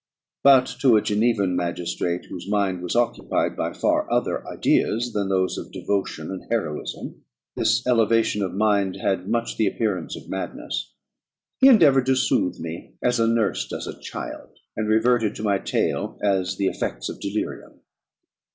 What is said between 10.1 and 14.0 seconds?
of madness. He endeavoured to soothe me as a nurse does a